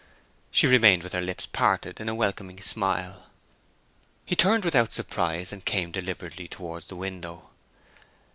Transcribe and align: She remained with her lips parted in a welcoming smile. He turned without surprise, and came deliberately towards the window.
She 0.49 0.65
remained 0.65 1.03
with 1.03 1.13
her 1.13 1.21
lips 1.21 1.45
parted 1.45 1.99
in 2.01 2.09
a 2.09 2.15
welcoming 2.15 2.59
smile. 2.59 3.27
He 4.25 4.35
turned 4.35 4.65
without 4.65 4.91
surprise, 4.93 5.51
and 5.53 5.63
came 5.63 5.91
deliberately 5.91 6.47
towards 6.47 6.85
the 6.87 6.95
window. 6.95 7.51